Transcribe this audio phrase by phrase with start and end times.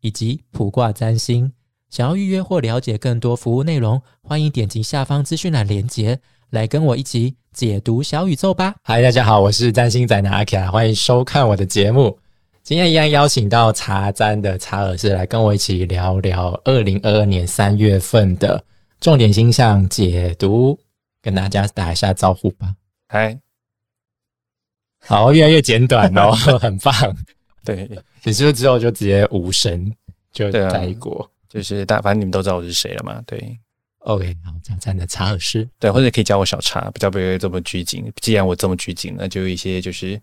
[0.00, 1.52] 以及普卦占星。
[1.88, 6.18] 想要预约或了解更多服务内容，欢迎点击下方资讯栏连结，
[6.50, 8.74] 来跟我一起解读小宇宙吧。
[8.82, 12.18] 嗨，大家好，我是占星仔的阿基拉，欢迎收看我的节目。
[12.62, 18.62] 今天一样邀请到茶占的查尔斯来跟我一起聊聊二零二二年三月份的
[19.00, 20.78] 重点星象解读。
[21.22, 22.74] 跟大家打一下招呼吧。
[23.08, 23.38] 嗨，
[25.00, 26.94] 好，越来越简短哦， 很棒。
[27.64, 27.88] 对，
[28.24, 29.92] 你是不是之后就直接无声
[30.32, 33.20] 就带过就是大，反正你们都知道我是谁了嘛。
[33.26, 33.58] 对
[34.00, 35.68] ？OK，好，这样的查尔斯。
[35.78, 38.10] 对，或者可以叫我小茶，比较不会这么拘谨。
[38.22, 40.20] 既然我这么拘谨，那就有一些就是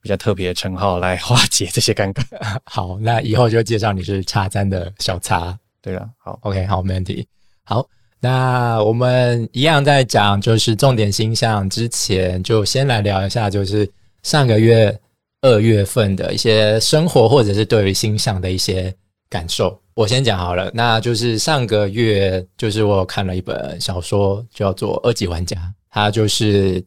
[0.00, 2.22] 比较特别的称号来化解这些尴尬。
[2.64, 5.58] 好，那以后就介绍你是茶占的小茶。
[5.82, 7.26] 对了，好，OK，好，没问题。
[7.64, 7.86] 好，
[8.20, 13.90] 那我们一样在讲就是重点星象之前，就先来聊一下，就是
[14.22, 14.96] 上个月
[15.42, 18.94] 二月份的一些生活，或者是对于星象的一些
[19.28, 19.80] 感受。
[19.94, 25.56] 我先讲好了，那就是上个月，就是我有看了一本小说，叫做《二级玩家》，
[25.90, 26.82] 它就是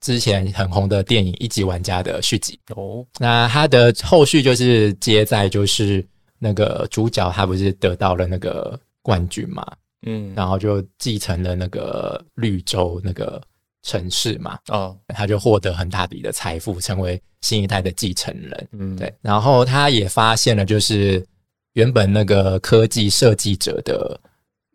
[0.00, 2.58] 之前很红的电影《一级玩家》的续集。
[2.74, 6.04] 哦，那它的后续就是接在就是
[6.38, 9.64] 那个主角他不是得到了那个冠军嘛，
[10.06, 13.40] 嗯，然后就继承了那个绿洲那个
[13.82, 18.68] 城市嘛，哦，他就获得很大笔的财富，成为新一代的继承人。
[18.72, 21.24] 嗯，对，然后他也发现了，就是
[21.72, 24.18] 原本那个科技设计者的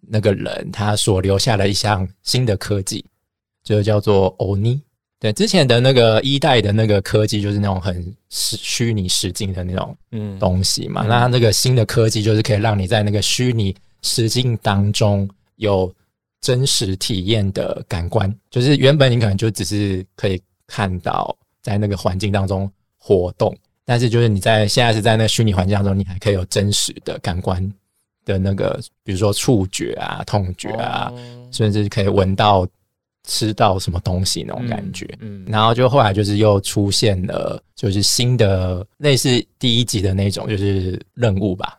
[0.01, 3.05] 那个人，他所留下的一项新的科技，
[3.63, 4.81] 就叫做欧尼。
[5.19, 11.01] 对，之前的那个一代的那个科技就是那种很实虚拟实境的那种嗯，东西嘛。
[11.03, 15.91] 嗯那那个新的科技就是可以让你在那个虚拟实境当中有
[16.41, 23.55] 真实体验的感官，就是原本你可能就只是可以看到在那个环境当中活动，
[23.85, 27.73] 但是就是你在现在是在那个虚拟环境当中，你还可以有真实的感官
[28.25, 31.49] 的那个，比如说触觉啊、痛觉啊，哦。
[31.51, 32.67] 甚至可以闻到、
[33.23, 35.07] 吃到什么东西那种感觉。
[35.21, 41.77] 嗯，然后就后来就是又出现了，就是新的类似第一集的那种，就是任务吧，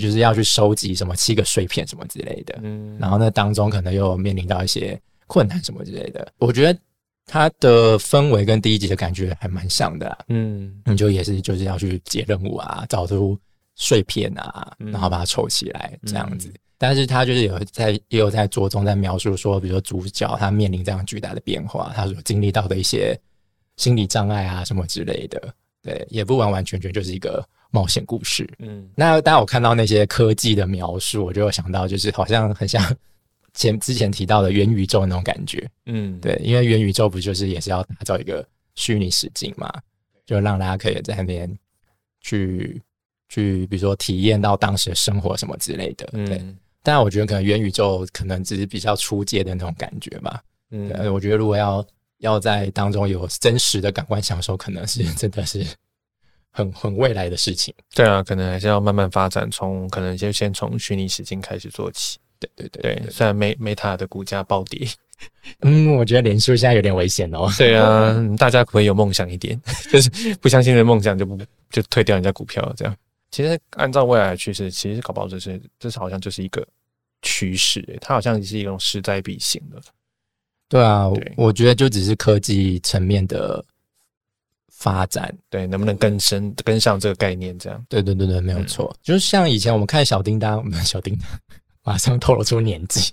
[0.00, 2.58] 就是要去收集什么七个碎片什么之类的。
[2.62, 6.26] 嗯，然后那当中可能又面临到一些困难什么之类的。
[6.38, 6.78] 我觉得
[7.26, 10.18] 它的氛围跟第一集的感觉还蛮像的啦。
[10.28, 13.38] 嗯，你就也是就是要去接任务啊，找出
[13.74, 16.48] 碎片啊，嗯然后把它凑起来这样子。
[16.48, 23.18] 嗯但是他就是有在也有在着重在描述说，比如说主角他面临这样巨大的变化，他所经历到的一些
[23.76, 25.40] 心理障碍啊什么之类的。
[25.82, 27.42] 对，也不完完全全就是一个
[27.74, 28.48] 冒险故事。
[28.60, 32.80] 嗯，那当我看到那些科技的描述，我就有想到，就是好像很像
[33.52, 35.68] 前之前提到的元宇宙那种感觉。
[35.86, 38.46] 嗯，对，因为元宇宙不就是也是要打造一个
[38.76, 39.68] 虚拟实境嘛，
[40.24, 41.52] 就让大家可以在那边
[42.20, 42.80] 去
[43.28, 46.06] 去，比如说体验到当时的生活什么之类的。
[46.12, 50.40] 对，嗯，但我觉得可能元宇宙可能只是比较初阶的那种感觉吧。
[50.70, 51.84] 嗯，我觉得如果要
[52.18, 55.66] 要在当中有真实的感官享受，可能是 真的是
[56.56, 57.74] 很很未来的事情。
[57.94, 62.16] 对啊，可能还是要慢慢发展，从可能就先从虚拟实境开始做起。
[62.38, 64.86] 对对对对，虽然 Me Meta 的股价暴跌，
[65.62, 67.48] 嗯，我觉得脸书现在有点危险哦。
[67.58, 69.60] 对啊，嗯大家可以有梦想一点？
[69.90, 71.36] 就是不相信的梦想就不
[71.70, 72.96] 就退掉人家股票这样。
[73.30, 76.64] 其实按照未来的趋势，其实搞不好这是这是好像就是一个
[77.22, 79.80] 趋势、欸，它好像是一种势在必行的。
[80.68, 83.64] 对啊，对我觉得就只是科技层面的
[84.78, 85.34] 发展。
[85.48, 87.58] 对，能不能更深跟上这个概念？
[87.58, 88.94] 这样，对对对对，没有错。
[89.02, 91.28] 就是像以前我们看小叮当，我们小叮当
[91.82, 93.12] 马上透露出年纪，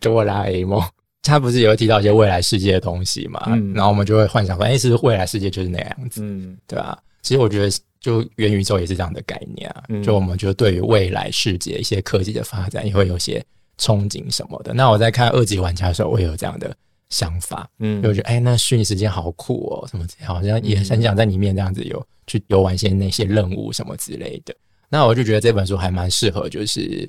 [0.00, 0.82] 哆啦 A 梦，
[1.22, 3.42] 他不是也会提到一些未来世界的东西嘛？
[3.48, 7.70] 嗯然后我们就会幻想说，哎，是不是未来世界就是那样子，嗯对吧、其实我觉得，
[8.00, 9.84] 就元宇宙也是这样的概念啊。
[9.88, 13.44] 嗯就我们就对于未来世界一些科技的发展，也会有些
[13.78, 14.72] 憧憬什么的。
[14.72, 16.74] 那我在看二级玩家的时候，我也有这样的
[17.12, 17.70] 想法。
[17.78, 24.52] 嗯就觉得哎，那虚拟时间好酷哦，什么之类，好像也很想在里面这样子有去游玩一些那些任务什么之类的。
[24.88, 27.08] 那我就觉得这本书还蛮适合，就是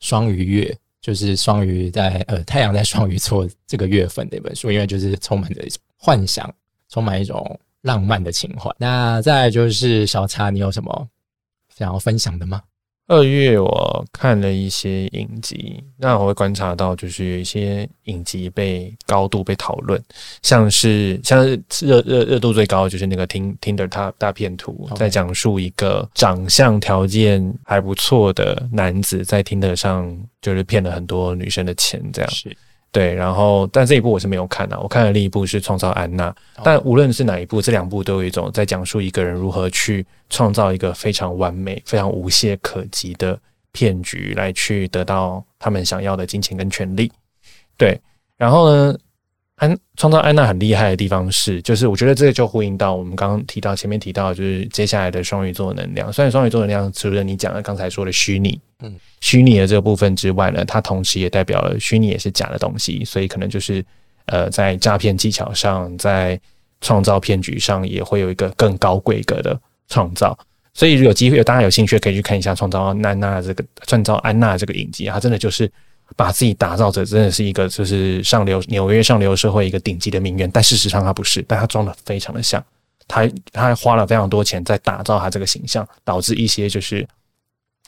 [0.00, 6.52] 双鱼月，就是双鱼在呃太阳在双鱼座这个月份的一本书，因为就是充满着一种幻想，
[6.88, 8.70] 充满一种浪漫的情怀。
[8.78, 11.08] 那再来就是小茶，你有什么
[11.76, 12.62] 想要分享的吗？
[13.08, 20.02] 二月我看了一些影集，那我会观察到，就是有一些影集被高度被讨论，
[20.42, 30.12] 像是像是热热热度最高的就是那个听听的他大片图在讲述一个长相条件还不错的男子在 Tinder 上
[30.42, 32.30] 就是骗了很多女生的钱，这样。
[32.30, 32.56] 是，
[32.96, 33.14] 对。
[33.14, 36.30] 然后，但这一部我是没有看的、我看的另一部是《创造安娜》，
[36.64, 43.38] 但无论是哪一部，这两部都有一种在讲述一个人如何去创造一个非常完美、非常无懈可击的
[43.72, 47.12] 骗局，来去得到他们想要的金钱跟权利。
[47.76, 48.00] 对，
[48.38, 48.98] 然后呢，
[49.56, 56.12] 安创造安娜很厉害的地方是，就是我觉得这个就呼应到我们刚刚提到前面提到，就是接下来的双鱼座能量。
[56.12, 63.84] 虽然双鱼座能量除了你讲的刚才说的虚拟，嗯嗯，虚拟的这个部分之外呢，它同时也代表了虚拟也是假的东西，所以可能就是
[64.26, 66.38] 呃，在诈骗技巧上，在
[66.82, 69.58] 创造骗局上也会有一个更高规格的
[69.88, 70.38] 创造。
[70.74, 75.66] 所以有机会，大家有兴趣可以去看一下《创造安娜》这个《创造安娜》这个影集，它真的就是
[76.14, 82.64] 把自己打造着真的是一个就是上流纽约上流社会一个顶级的名媛，但事实上他不是，但他装的非常的像，
[83.08, 87.06] 他他还花了非常多钱在打造他这个形象，导致一些就是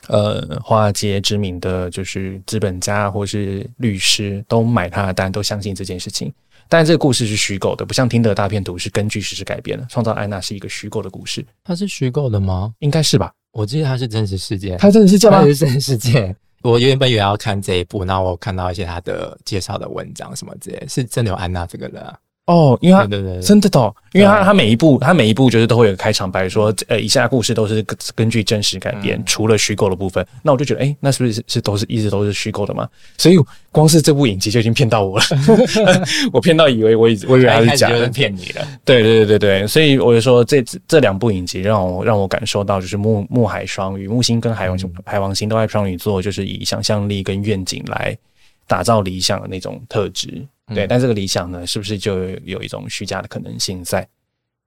[0.07, 6.33] 呃华尔街知名的就是资本家或是律师都买他的单，都相信这件事情。
[6.71, 9.83] 但这个故事是虚构的，不像听的大片图是根据事实改编的。
[9.89, 12.71] 创造安娜是一个虚构的故事，它是虚构的吗？
[12.77, 13.31] 应该是吧？
[13.51, 15.41] 我记得它是真实事件，它真的是这样吗？
[15.41, 16.35] 它是真实事件。
[16.61, 22.17] 我原本也要看这一部，那我看到一些他的介绍的文章什么之类，是真的有安娜这个人啊？
[22.49, 30.25] 哦，因为他真的的哦，因为他他每一部他每一部就是都会有个开场白说，呃，以下故事都是根根据真实改编，嗯除了虚构的部分。
[30.41, 32.89] 那我就觉得，哎、那是不是是是都是一直都是虚构的嘛？
[33.19, 33.37] 所以
[33.71, 35.25] 光是这部影集就已经骗到我了，
[36.33, 38.67] 我骗到以为我以我以为他是假的骗你了。
[38.83, 48.17] 对对对对对，所以我就说这这两部影集让我让我感受到，就是木木海双鱼，木星跟海王星、海王星都在双鱼座，就是以想象力跟愿景来
[48.65, 50.43] 打造理想的那种特质。
[50.73, 54.07] 对，嗯但这个理想呢，是不是就有有一种虚假的可能性在？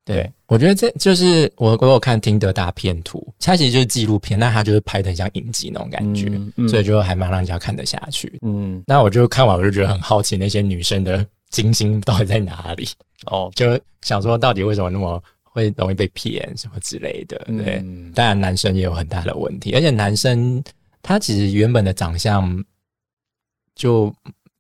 [0.05, 8.37] 对对，我觉得这就是我我有看听得大片图，它其实就是纪录片，那它就是拍的很像影集那种感觉，嗯嗯所以就还蛮让人家看得下去。
[8.43, 12.89] 嗯，那我就看完我就觉得很好奇，那些女生的金星到底在哪里？
[13.27, 17.39] 哦，就想说到底为什么那么会容易被骗什么之类的。
[17.47, 20.61] 对，嗯当然男生也有很大的问题，而且男生
[21.01, 22.61] 他其实原本的长相
[23.77, 24.13] 就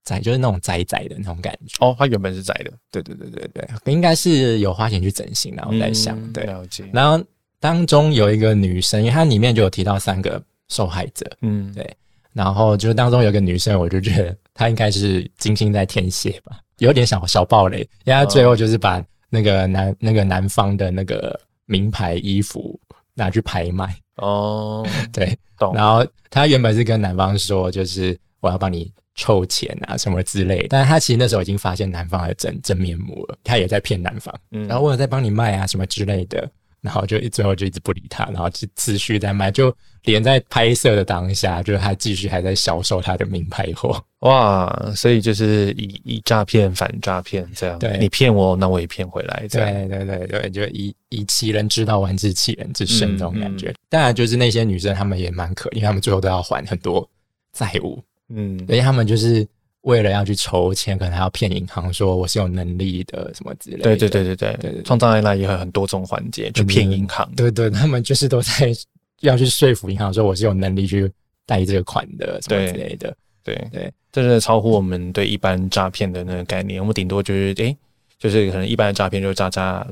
[0.04, 1.84] 窄，就是那种窄窄的那种感觉。
[1.84, 6.44] 哦，他原本是窄的，对对对对对，应该是有花钱去整形然后我在想，嗯对。
[6.44, 7.24] 了解，然后
[7.60, 11.96] 当中有一个女生，因为它里面就有提到三个受害者，嗯，对。
[12.32, 22.80] 然后就是当中有一个女生，我就觉得她应该是精心在天蝎吧，有点小小暴雷，因为她最后就是把那个男那个男方的那个名牌衣服
[23.12, 24.82] 拿去拍卖，哦，
[25.12, 36.46] 对，懂，然后她原本是跟男方说，就是我要帮你凑钱啊什么之类的，但是她其实那时候已经发现男方的真真面目了，他也在骗男方，嗯然后我有在帮你卖啊什么之类的，
[36.80, 44.02] 然后就一最后就一直不理他，然后就持续在卖，就连在拍摄的当下，就是他继续还在销售他的名牌货。
[44.20, 53.74] 哇，所以就是以以诈骗反诈骗这样，对你骗我，那我也骗回来，这样，对对对对，就以以其人之道还治其人之身嗯这种感觉。
[53.88, 57.08] 当然，就是那些女生她们也蛮可怜，因为她们最后都要还很多
[57.52, 58.02] 债务，
[58.34, 59.46] 嗯，因为他们就是
[59.82, 63.82] 为了要去筹钱，可能还要骗银行说我是有能力的什么之类的。
[63.82, 68.72] 对对对对对创造安娜也有很多种环节去骗银行，对对，他们就是都在
[69.20, 71.10] 要去说服银行说我是有能力去
[71.46, 73.16] 贷这个款的什么对之类的。
[73.44, 76.80] 对对，这是超乎我们对一般诈骗的那个概念。
[76.80, 77.76] 我们顶多就是诶，
[78.18, 79.84] 就是可能一般的诈骗就是诈诈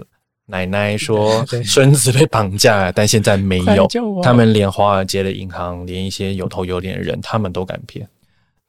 [0.46, 3.88] 奶奶说 孙子被绑架了，但现在没有。
[4.22, 8.08] 他们连华尔街的银行，连一些有头有脸的人，他们都敢骗。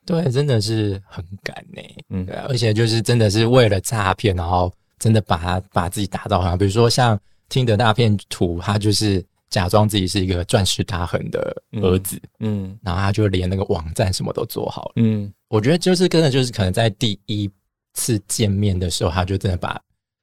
[0.06, 2.26] 对，真的是很敢呢、嗯。
[2.26, 14.92] 对啊，而且就是真的是为了诈骗，然后真的把他把自己打造好像，比如说像听的大片图，他就是假装自己是一个钻石大亨的儿子，嗯然后他就连那个网站什么都做好了。
[14.96, 15.32] 嗯。
[15.50, 17.50] 我觉得就是真的就是可能在第一
[17.94, 19.78] 次见面的时候，他就真的把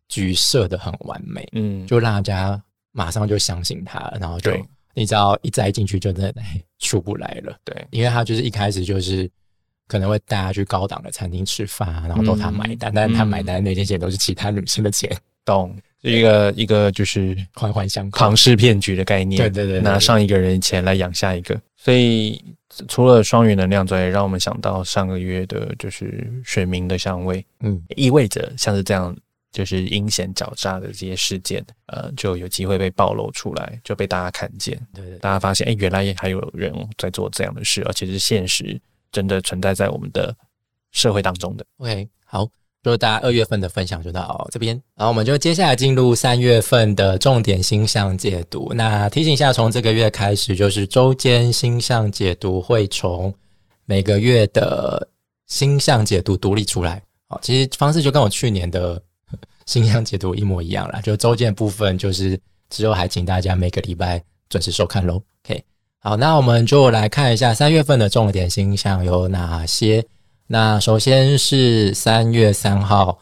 [0.09, 4.51] 局设的很完美，嗯，就让大家马上就相信他，然后就
[4.95, 7.55] 你只要一栽进去，就真的哎出不来了。
[7.63, 9.31] 对，因为他就是一开始就是
[9.89, 15.11] 可能会带他去高档的餐厅吃饭啊，然后都他买单，但是他买单的那些钱都是其他女生的钱，
[15.45, 18.21] 懂一个一个就是环环相扣。
[18.21, 19.41] 庞氏骗局的概念。
[19.41, 21.61] 对对对拿上一个人的钱来养下一个。
[21.75, 22.41] 所以
[22.87, 29.17] 除了双鱼能量之外，让我们想到上个月的就是水明的相位，嗯，意味着像是这样
[29.51, 34.79] 就是阴险狡诈的这些事件，呃，就有机会被暴露出来，就被大家看见。
[34.93, 38.79] 对对大家发现，哎，原来还有人在做这样的事，而且是现实
[39.13, 40.35] 真的存在在我们的
[40.93, 41.65] 社会当中的。
[41.79, 42.47] OK，好，
[42.83, 48.73] 就大家二月份的分享就到这边，然后我们就接下来进入三月份的重点星象解读。
[48.75, 53.35] 那提醒一下，从这个月开始，就是周间星象解读会从
[53.85, 55.09] 每个月的
[55.47, 57.03] 星象解读独立出来。
[57.29, 59.03] 好，其实方式就跟我去年的
[59.67, 65.23] 星象解读一模一样啦，就周间部分就是之后还请大家每个礼拜准时收看喽。
[65.45, 65.63] OK，
[66.01, 70.05] 好，那我们就来看一下三月份的重点星象有哪些。
[70.47, 73.19] 那首先是三月三号，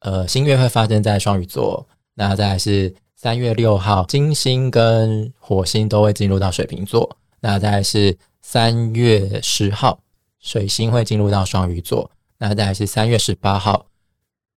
[0.00, 1.86] 呃，新月会发生在双鱼座。
[2.14, 7.16] 那再来是三月六号，金星跟火星都会进入到水瓶座。
[7.40, 9.98] 那再来是三月十号，
[10.38, 12.10] 水星会进入到双鱼座。
[12.36, 13.86] 那再来是三月十八号，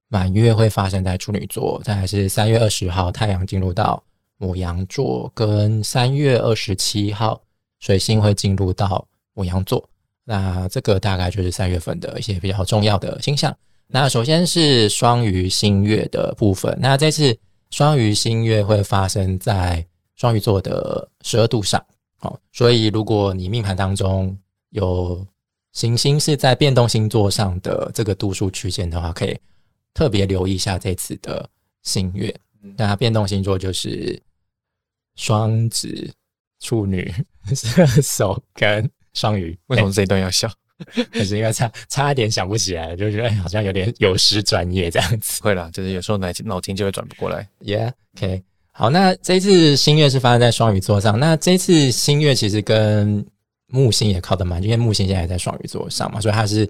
[0.08, 1.80] 满月会发生在处女座。
[1.84, 4.02] 再来是三月二十号，太阳进入到
[4.38, 7.40] 母羊座，跟三月二十七号，
[7.80, 9.88] 水星会进入到母羊座。
[10.24, 13.54] 那这个大概就是三月份的一些比较重要的星象。
[13.88, 16.78] 那首先是双鱼新月的部分。
[16.80, 17.36] 那这次
[17.70, 19.84] 双鱼新月会发生在
[20.14, 21.84] 双鱼座的十二度上，
[22.20, 24.36] 哦，所以如果你命盘当中
[24.68, 25.26] 有
[25.72, 29.36] 行星是在变动星座上的这个度数区间的话，可以
[29.92, 31.48] 特别留意一下这次的
[31.82, 32.32] 新月。
[32.76, 34.20] 那变动星座就是
[35.16, 36.12] 双子、
[36.60, 37.12] 处女、
[37.54, 39.56] 射 手跟双鱼。
[39.66, 40.50] 为什么这一段要笑？
[41.12, 45.42] 可是因为差差一点想不起来，就觉得哎好像有点有失专业这样子。
[45.42, 47.46] 会啦，就是有时候脑筋脑筋就会转不过来。
[47.62, 48.42] Yeah，OK，、
[48.72, 53.22] 好，那这一次新月是发生在双鱼座上，那这一次新月其实跟
[53.66, 56.66] 木星也靠得蛮近，因为木星现在也在双鱼座上嘛，所以它是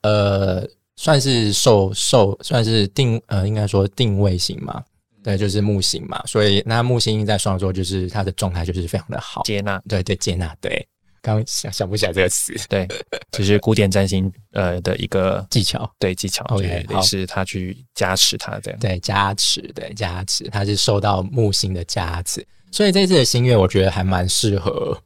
[0.00, 4.82] 呃算是受受算是定呃应该说定位型嘛，
[5.22, 10.86] 对，就是木星嘛，所以那木星在双鱼座就是它的状态就是非常的好，接纳，对对接纳，对，
[11.20, 12.54] 刚刚想想不起来这个词。
[12.68, 12.88] 对，
[13.30, 16.44] 就是古典占星呃的一个技巧，对技巧。
[16.44, 18.80] OK，就是他去加持他这样。
[18.80, 24.98] 对，加持，对，加持，他是受到木星的加持，所以这次的新月我觉得还蛮适合，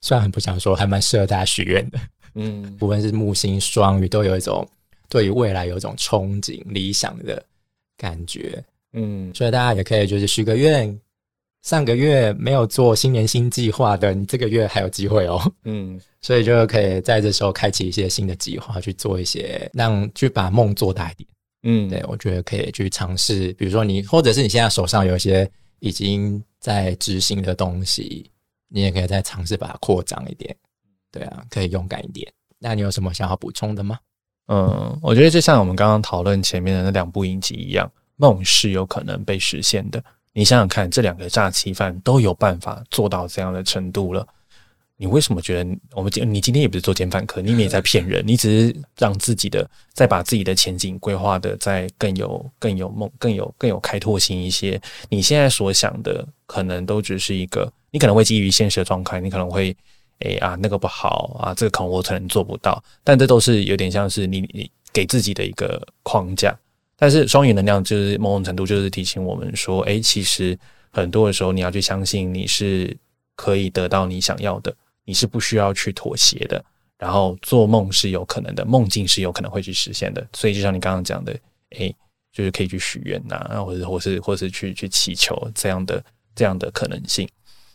[0.00, 1.98] 虽然很不想说，还蛮适合大家许愿的。
[2.34, 4.68] 嗯， 不论是木星、双鱼，都有一种
[5.08, 7.40] 对于未来有一种憧憬、理想的
[7.96, 10.98] 感觉，嗯，所以大家也可以就是许个愿。
[11.62, 15.38] 上个月没有做新年新计划的，你这个月还有机会哦。
[15.64, 21.28] 嗯， 所以就可以在这时候开启一些新的计划，去做一些让去把梦做大一点。
[21.64, 25.46] 嗯，对，我觉得可以去尝试，比如说你，或者是你现在手上有一些
[25.80, 28.30] 已经在执行的东西，
[28.68, 30.56] 你也可以再尝试把它扩张一点。
[31.12, 32.26] 对啊，可以勇敢一点。
[32.58, 33.98] 那你有什么想要补充的吗？
[34.46, 40.02] 嗯，我觉得就像我们刚刚讨论前面的那两部影集一样，梦是有可能被实现的。
[40.32, 44.26] 你想想看，这两个诈欺犯都有办法做到这样的程度了，
[44.96, 54.80] 你为什么觉得我们今你今天也不是做奸犯科，你也在骗人，你只是让自己的再把自己的前景规划的再更有更有梦、更有更有开拓性一些。
[55.08, 59.74] 你现在所想的可能都只是一个，你可能会基于现实的状态，你可能会。
[60.22, 66.54] 哎啊，那个不好啊，这个可能我可能做不到，但这都是有点像是你你给自己的一个框架。
[67.00, 70.56] 但是双鱼能量就是某种程度就是提醒我们说，哎，其实
[70.92, 72.94] 很多的时候你要去相信你是
[73.34, 74.72] 可以得到你想要的，
[75.06, 76.62] 你是不需要去妥协的。
[76.98, 80.24] 然后做梦是有可能的，梦境是有可能会去实现的。
[80.34, 81.34] 所以就像你刚刚讲的，
[81.78, 81.90] 哎，
[82.30, 86.04] 就是可以去许愿呐，或者或是或是去去祈求这样的
[86.34, 87.26] 这样的可能性。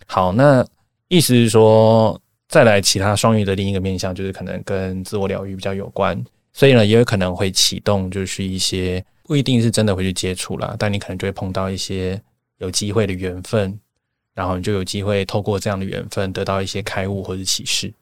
[0.05, 0.65] 好，那
[1.07, 2.21] 意思是说。
[2.47, 12.21] 再来，其他双鱼的另一个面向就是可能跟自我疗愈比较有关，所以呢，也有可能会启动，就是一些不一定是真的会去接触啦，但你可能就会碰到一些
[12.59, 13.77] 有机会的缘分，
[14.33, 17.93] 然后你就有机会透过这样的缘分得到一些开悟或者启示。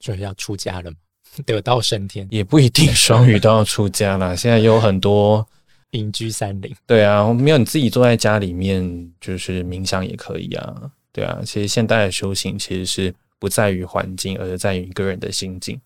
[0.00, 0.96] 所以要出家了嘛，
[1.44, 5.46] 得道升天，也不一定双鱼都要出家啦，现在有很多
[5.92, 6.74] 隐居山林。
[6.86, 13.14] 对啊，没有你自己坐在家里面就是冥想也可以啊，对啊，其实现代的修行其实是。
[13.40, 15.80] 不在于环境，而是在于个人的心境。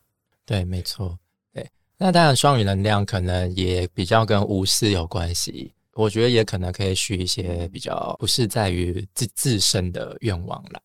[0.46, 1.18] 对，没错。
[2.02, 5.73] 对，那当然，双鱼能量可能也比较跟无私有关系。
[5.94, 10.80] 我觉得也可能可以许一些比较不是在于自自身的愿望啦。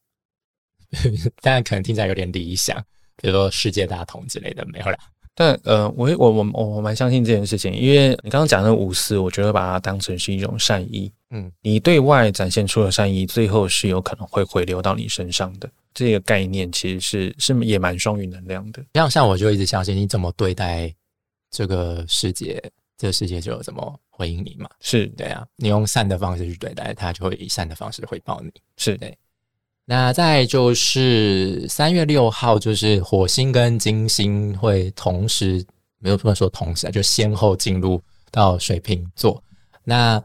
[1.41, 2.77] 当然，可能听起来有点理想，
[3.15, 4.97] 比如说世界大同之类的，没有啦。
[5.33, 6.43] 但呃，我我我
[6.75, 11.12] 我蛮相信这件事情，因为你刚刚讲的无私，我觉得把它当成是一种善意。
[11.31, 15.69] 嗯，你对外展现出的善意，最后是有可能会回流到你身上的。
[15.93, 18.83] 这个概念其实是是也蛮双鱼能量的。
[18.93, 20.93] 像像我就一直相信，你怎么对待
[21.50, 22.62] 这个世界，
[22.98, 24.70] 这个世界就怎么回应你嘛。
[24.80, 28.51] 是对啊，你用善的方式去对待它，就会以善的方式回报你。
[28.77, 29.18] 是对
[29.86, 35.66] 那再就是三月六号，就是火星跟金星会同时，
[36.00, 39.42] 没有这么说同时啊，就先后进入到水瓶座。
[39.86, 40.22] 那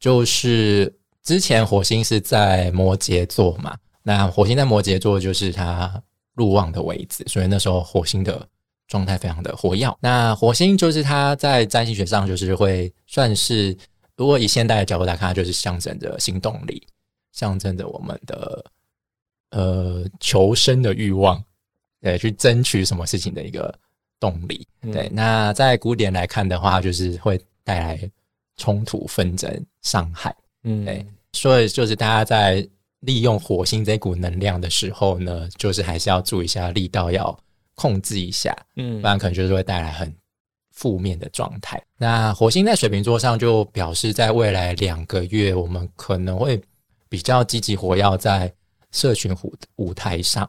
[0.00, 6.02] 就是之前火星是在摩羯座嘛，那火星在摩羯座就是它
[6.34, 8.44] 入旺的位置，所以那时候火星的
[8.86, 9.88] 状态非常的活跃。
[10.00, 13.76] 那火星就是它在占星学上就是会算是，
[14.16, 16.86] 如果以现代的角度来看，它就是象征着行动力，
[17.32, 18.64] 象征着我们的
[19.50, 21.42] 呃求生的欲望，
[22.00, 23.74] 对，去争取什么事情的一个
[24.20, 24.66] 动力。
[24.92, 28.10] 对，那在古典来看的话，就是会带来
[28.56, 30.34] 冲突、纷争、伤害。
[30.62, 32.66] 嗯对所以就是大家在
[33.00, 37.36] 利用火星这股能量的时候呢，就是还是要注意一下力道，要
[37.74, 40.14] 控制一下，嗯不然可能就是会带来很
[40.70, 41.82] 负面的状态。
[41.96, 46.60] 那火星在水瓶座上就表示，在未来两个月，我们可能会
[47.08, 48.52] 比较积极活跃在
[48.90, 50.48] 社群舞舞台上。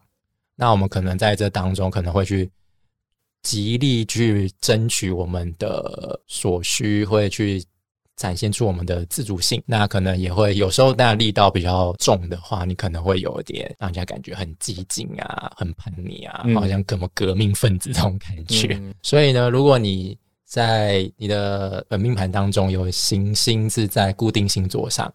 [0.56, 2.50] 那我们可能在这当中，可能会去
[3.44, 7.64] 极力去争取我们的所需，会去
[8.16, 9.62] 展现出我们的自主性。
[9.66, 18.76] 那可能也会有时候，当然力道比较重的话，你可能会有点让人家感觉很激进啊，很叛逆啊，嗯好像什么革命分子这种感觉。
[18.80, 25.14] 嗯所以呢，如果你在你的本命盘当中有行星是在固定星座上，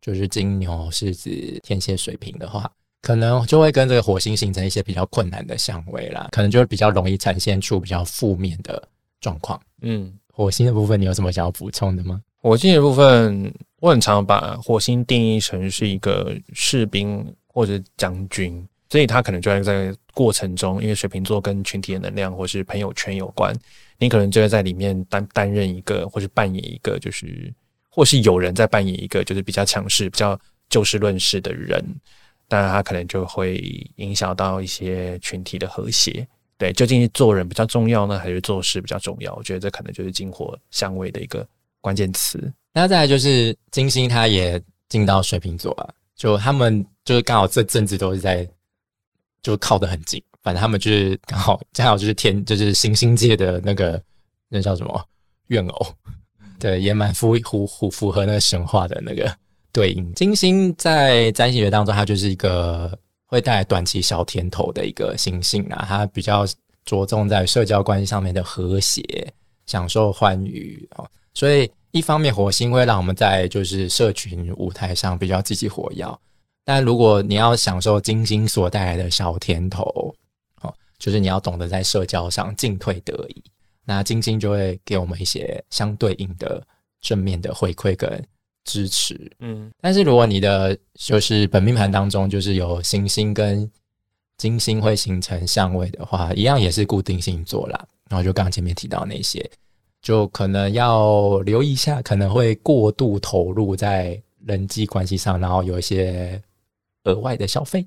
[0.00, 1.30] 就是金牛、狮子、
[1.62, 2.68] 天蝎、水瓶的话，
[3.02, 8.82] 可能就会跟这个火星形成一些比较困难的相位啦，可能就会比较容易展现出比较负面的
[9.20, 9.60] 状况。
[9.82, 12.20] 嗯，火星的部分，你有什么想要补充的吗？
[12.42, 23.56] 火星的部分，我很常把火星定义成是一个士兵或者将军，所以他可能就在过程中，因为水瓶座跟群体的能量或是朋友圈有关，
[23.96, 27.54] 你可能就会在里面担担任一个，或是扮演一个，就是
[27.88, 30.36] 或是有人在扮演一个，就是比较强势、比较
[30.68, 31.80] 就事论事的人，
[32.48, 33.54] 当然他可能就会
[33.96, 36.26] 影响到一些群体的和谐。
[36.58, 39.32] 对，究竟是做人比较重要呢，还是做事比较重要？
[39.36, 41.46] 我觉得这可能就是金火相位的一个
[41.82, 42.50] 关键词。
[42.72, 48.48] 那再来就是金星，它也进到水瓶座啊，就他们就是刚好这阵子都是在
[49.42, 54.02] 就靠得很近，反正他们就是刚好刚好就是天就是行星界的那个
[54.48, 55.04] 那叫什么
[55.48, 55.94] 怨偶，
[56.58, 59.30] 对，也蛮符符符符合那个神话的那个
[59.72, 60.14] 对应。
[60.14, 66.46] 金星在占星学当中，它就是一个会带来短期小甜头的一个星星啊，它比较
[66.84, 69.02] 着重在社交关系上面的和谐，
[69.66, 76.06] 享受欢愉哦，所以一方面火星会让我们在就是社群舞台上比较积极活跃，
[76.64, 80.14] 但如果你要享受金星所带来的小甜头，
[80.60, 83.42] 哦，就是你要懂得在社交上进退得宜，
[83.84, 86.64] 那金星就会给我们一些相对应的
[87.00, 88.24] 正面的回馈跟
[88.64, 89.30] 支持。
[89.40, 93.70] 嗯但是如果你的就是本命盘当中就是有行星跟
[94.38, 97.86] 金星会形成相位的话，一样也是固定星座啦。
[98.08, 99.48] 然后就刚刚前面提到那些，
[100.02, 106.42] 就可能要留意一下，可能会过度投入在人际关系上，然后有一些
[107.04, 107.86] 额外的消费，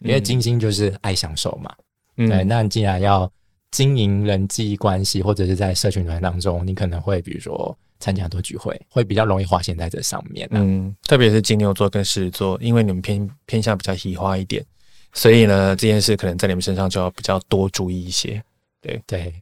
[0.00, 1.74] 因为金星就是爱享受嘛。
[2.18, 3.30] 嗯对，那你既然要
[3.70, 10.58] 经营人际关系，或者是在社群团当中，你可能会比如说参加很多聚会，会比较容易花钱在这上面、啊。
[10.60, 14.64] 嗯，特别是金牛座跟狮子座，因为你们偏偏向比较喜花一点，
[15.12, 18.42] 所以呢，这件事可能在你们身上就要比较多注意一些。
[18.80, 19.32] 对对，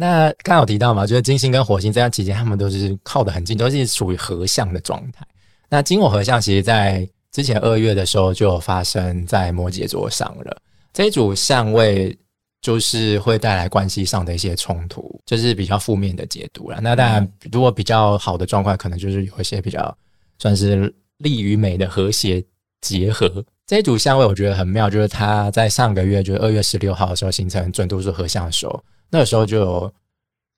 [0.00, 5.26] 那刚有提到嘛，就是金星跟火星这段期间，他们都是靠得很近，都是属于合相的状态。
[5.68, 10.56] 那金火合相，其实在之前二月的时候就有发生在摩羯座上了。
[10.94, 12.18] 这一组相位
[12.62, 16.80] 就是会带来关系上的一些冲突，就是比较负面的解读了。
[16.80, 19.94] 那当然，如果比较好的状况，可能就是有一些比较
[20.38, 22.42] 算是利与美的和谐
[22.80, 23.44] 结合。
[23.66, 29.94] 这一组相位我觉得很妙，就是它在上个月，就是二月十六号的时候形成准度数合相的时候，那时候就有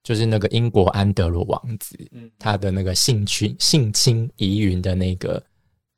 [0.03, 5.43] 就是那个英国安德鲁王子，嗯他的那个性侵性侵疑云的那个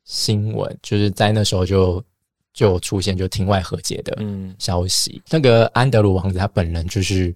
[0.05, 2.03] 新闻，就是在那时候就
[2.53, 5.21] 就出现就庭外和解的嗯消息。
[5.29, 7.35] 那个安德鲁王子他本人就是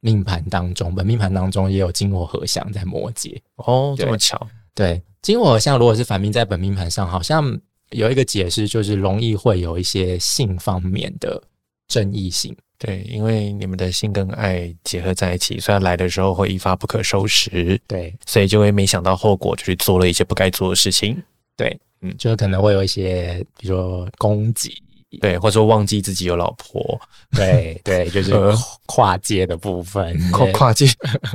[0.00, 3.38] 命盘当中，本命盘当中也有金火合相在摩羯。
[3.56, 7.60] 哦，这么巧，对，金火合相如果是反命在本命盘上，好像
[7.90, 11.42] 有一个解释就是容易会有一些性方面的
[11.86, 12.56] 争议性。
[12.82, 21.22] 对，因为你们的性跟爱结合在一起，虽然来的时候会一发不可收拾，对所以就会没想到后果，就去做了一些不该做的事情，
[21.58, 24.82] 对，嗯就可能会有一些，比如说攻击。
[25.20, 26.98] 对，或者说忘记自己有老婆，
[27.32, 28.52] 对对，就是 呃
[28.86, 30.86] 跨跨界的部分，跨跨界，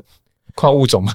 [0.56, 1.14] 跨物种吗？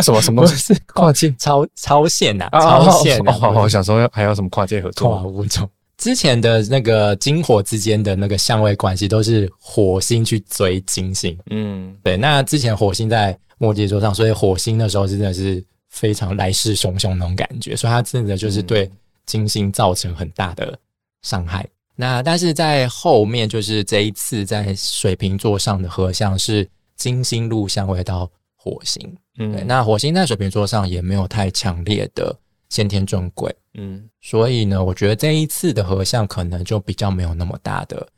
[0.00, 0.72] 什么什么东西？
[0.94, 5.68] 跨界超超限呐、啊超线呐、哦，我想说还有什么跨界合作跨物种。
[5.98, 11.36] 之前的那个金火之间的那个相位关系，都是火星去追金星。
[11.50, 18.88] 嗯，对，那之前火星在摩羯座上，所以火星那时候真的是非常来势汹汹那种感觉，所以它真的就是对
[19.26, 20.78] 金星造成很大的
[21.22, 21.68] 伤害。
[21.96, 29.02] 那但是在后面，就是这一次在水瓶座上的合相是金星入相位到火星，
[29.36, 32.32] 对，嗯，那火星在水瓶座上也没有太强烈的
[32.68, 34.08] 先天正轨，嗯。
[34.20, 38.08] 所以呢，我觉得这一次的合相可能就比较没有那么大的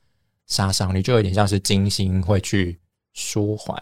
[0.46, 2.78] 杀伤力，就有点像是金星会去
[3.12, 3.80] 舒缓、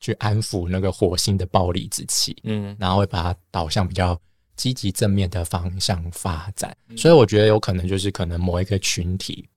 [0.00, 2.76] 去安抚那个火星的暴力之气，嗯。
[2.78, 4.18] 然后会把它导向比较
[4.56, 6.76] 积极正面的方向发展。
[6.96, 9.48] 所以我觉得有可能就是可能某一个群体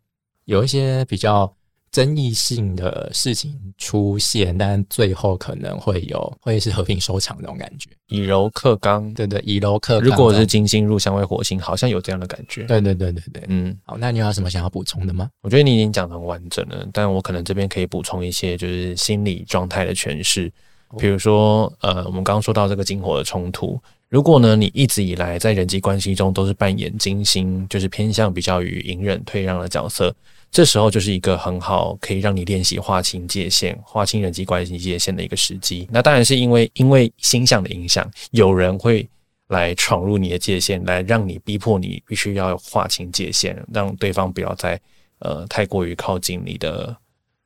[0.46, 1.54] 有一些比较
[1.94, 7.88] 争议性的事情出现，但最后可能会有会是和平收场那种感觉。
[8.08, 9.14] 以柔克刚。
[9.14, 12.64] 对对，以柔克刚如果是金星入相位火星，好像有这样的感觉。
[12.64, 13.44] 对对对对对。
[13.48, 15.30] 嗯，好，那你有什么想要补充的吗？
[15.44, 20.52] 我觉得你已经讲得很完整了，但我可能这边可以补充一些就是心理状态的诠释，
[20.98, 23.80] 比如说呃，我们刚刚说到这个金火的冲突，
[24.10, 30.12] 如果呢你一直以来在人际关系中都是扮演金星，就是偏向比较于隐忍退让的角色，
[30.54, 35.88] 这时候就是一个很好可以让你练习划清界限、划清人际关系界限的一个时机。
[35.92, 39.10] 那当然是因为因为星象的影响，有人会
[39.48, 44.80] 来闯入你的界限，来让你逼迫你必须要划清界限，让对方不要再
[45.20, 46.96] 呃太过于靠近你的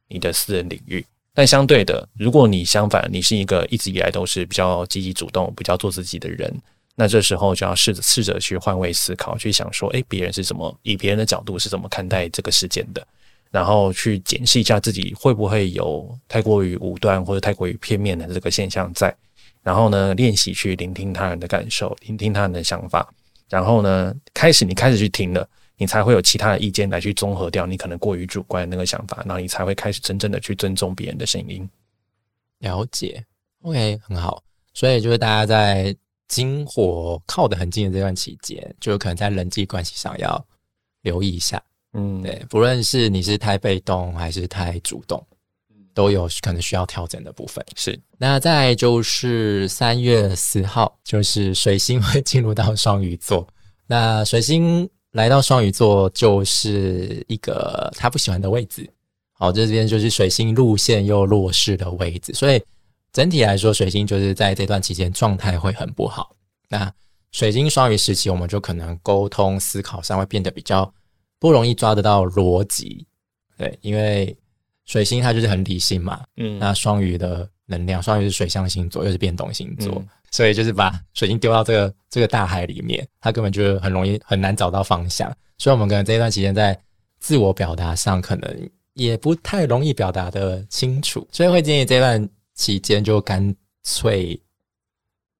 [0.09, 1.05] 你的私人领域。
[1.33, 6.53] 但相对的，如果你相反，你是一个一直以来都是比较积极主动、比较做自己的人，
[6.99, 13.07] 那这时候就要试着试着去换位思考，去想说，诶，别人是怎么以别人的角度是怎么看待这个事件的，
[13.51, 19.15] 然后去检视一下自己会不会有太过于武断或者太过于片面的这个现象在。
[19.61, 23.07] 然后呢，练习去聆听他人的感受，聆听他人的想法，
[23.47, 31.69] 然后呢，开始你开始去听了，你才会有其他的意见来去综合掉你可能过于主观的那个想法，然后你才会开始真正的去尊重别人的声音。
[32.59, 33.23] 了解
[33.61, 34.41] ，OK，很好。
[34.73, 35.95] 所以就是大家在
[36.27, 40.45] 金火靠得很近的这段期间，就有可能在人际关系上要
[41.01, 41.61] 留意一下。
[41.93, 45.25] 嗯，对，不论是你是太被动还是太主动，
[45.93, 47.65] 都有可能需要调整的部分。
[47.75, 53.47] 是，那再就是三月四号，就是水星会进入到双鱼座。
[53.87, 58.87] 那水星来到双鱼座，就是一个他不喜欢的位置。
[59.31, 62.61] 好，这边就是水星路线又弱势的位置，所以
[63.13, 66.35] 整体来说，水星就是在这段期间状态会很不好。
[66.69, 66.91] 那
[67.31, 70.91] 水星双鱼时期，我们就可能沟通思考上会变得比较
[71.39, 73.05] 不容易抓得到逻辑。
[73.57, 74.35] 对，因为
[74.85, 85.33] 水星它就是很理性嘛，嗯那双鱼的能量，双鱼是水象星座，又是变动星座，嗯所以就是把水晶丢到这个这个大海里面，它根本就很容易很难找到方向。
[85.57, 86.77] 所以，我们可能这一段期间在
[87.17, 94.37] 自我表达上，可能也不太容易表达的清楚，所以会建议这段期间就干脆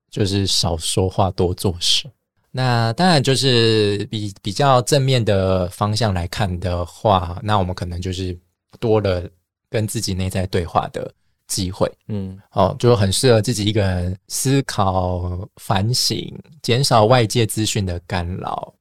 [0.09, 2.09] 就是少说话，多做事。
[2.49, 8.35] 那当然就是比比较正面的方向来看的话，那我们可能就是
[8.79, 9.29] 多了
[9.69, 11.13] 跟自己内在对话的
[11.47, 11.91] 机会。
[12.07, 18.73] 嗯哦，就很适合自己一个人思考、反省，减少外界资讯的干扰，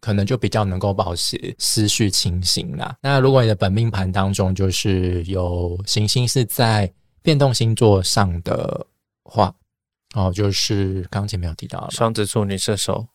[0.00, 2.96] 可能就比较能够保持思绪清醒啦。
[3.02, 6.90] 那如果你的本命盘当中就是有行星是在
[7.28, 8.86] 变动星座上的
[9.22, 9.54] 话，
[10.14, 13.06] 哦，就是刚前面有提到的双子、处女、射手，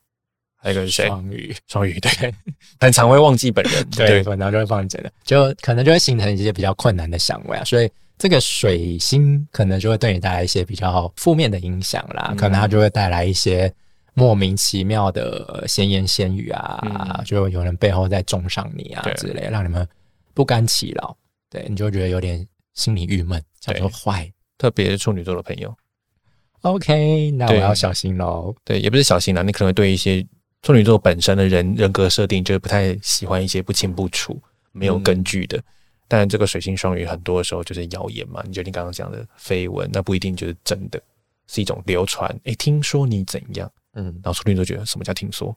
[0.55, 1.07] 还有一个是谁？
[1.07, 2.31] 双鱼，双鱼，对，
[2.79, 3.83] 很常会忘记本人。
[3.89, 12.37] 对，然后就会放你真的，就可能就会形成一些比较困难的相位啊，所以这个水星可能就会对你带来一些比较负面的影响啦，嗯。
[12.37, 13.73] 可能它就会带来一些
[14.13, 17.25] 莫名其妙的闲言闲语啊，嗯。
[17.25, 19.87] 就有人背后在中伤你啊之类，让你们
[20.35, 21.17] 不甘其扰，
[21.49, 24.31] 对，你就觉得有点心里郁闷，想说坏。
[24.57, 25.75] 特别是处女座的朋友
[26.61, 28.55] ，OK，那我要小心喽。
[28.63, 30.25] 对，也不是小心啦，你可能会对一些
[30.61, 34.39] 处女座本身的人人格设定，就是不太喜欢一些不清不楚、
[34.71, 35.61] 没有根据的。
[36.07, 41.01] 但这个水星双鱼很多的时候就是谣言嘛，你就你刚刚讲的绯闻，那不一定就是真的，
[41.47, 42.33] 是一种流传。
[42.43, 43.69] 诶，听说你怎样？
[43.93, 45.53] 嗯，然后处女座觉得什么叫听说？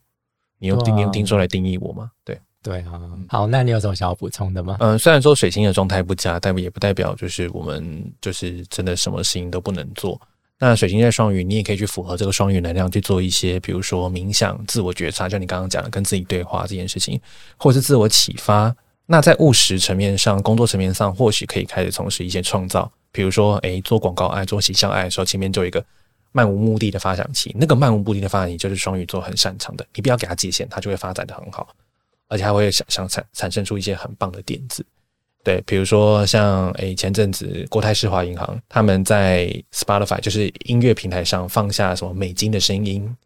[0.58, 2.10] 你用你用听说来定义我吗？
[2.24, 3.00] 对，对啊。
[3.28, 4.76] 好，那你有什么想要补充的吗？
[4.80, 10.20] 嗯，虽然说水星的状态不佳，但也不代表就是我们就是真的什么事情都不能做。
[10.58, 17.20] 那水星在双鱼，你也可以去符合这个双鱼能量去做一些，比如说冥想、自我觉察，就你刚刚讲的跟自己对话这件事情，
[17.56, 18.74] 或者是自我启发，
[19.04, 25.84] 那在务实层面上，工作层面上，或许可以开始从事一些创造，比如说，诶，做广告爱、做形象爱的时候，前面就有一个
[26.32, 27.54] 漫无目的的发展期。
[27.58, 29.86] 那个漫无目的的发展期，就是双鱼座很擅长的。
[29.94, 31.68] 你不要给他界限，他就会发展的很好，
[32.28, 34.84] 而且还会想想产产生出一些很棒的点子。
[35.44, 43.16] 对，比如说像诶，前阵子国泰世华银行他们在 Spotify 就是音乐平台上放下什么美金的声音。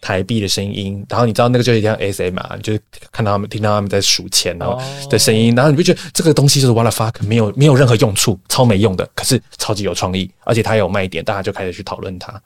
[0.00, 12.40] 台币的声音，然后你知道那个就是像 S M 嘛，就是看到他们听到他们在数钱然后的声音，然后你就觉得这个东西就是 what the fuck，没有没有任何用处，超没用的，可是超级有创意，而且它有卖点，大家就开始去讨论它。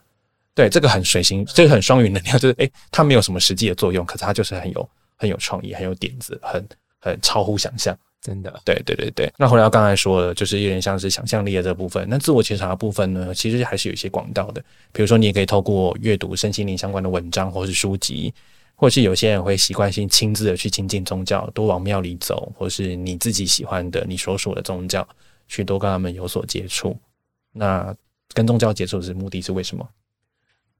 [0.55, 4.88] 对，这个很水星，这个很双鱼能量，就是诶，它没有什么实际的作用，可是它就是很有
[5.23, 7.97] 很有创意，很有点子，很很超乎想象。
[8.21, 9.33] 真的，对对对对。
[9.39, 12.05] 那回到刚才说的，就是有点像是想象力的这部分。
[12.09, 14.61] 那自我觉察的部分呢，其实还是有一些广道的。
[14.93, 18.35] 比如说，你也可以透过阅读身心灵相关的文章，或是书籍，
[18.75, 25.07] 或是有些人会习惯性亲自的去亲近宗教，多往庙里走，或是你自己喜欢的、你所属的宗教，
[25.47, 26.99] 去多跟他们有所接触。
[27.53, 27.95] 那
[28.35, 29.89] 跟宗教接触的目的是为什么？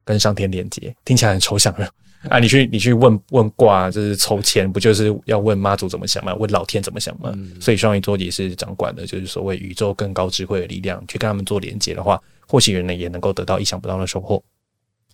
[0.05, 1.89] 跟上天连接，听起来很抽象了。
[2.29, 6.33] 啊，你去你去问问卦，就是筹钱，不就是要问妈祖怎么想吗？
[6.37, 7.35] 问老天怎么想吗？
[7.61, 14.41] 所以双鱼座也是掌管的，就是所谓宇宙更高智慧的力量，去跟他们做连接的话，或许人呢也能够得到意想不到的收获。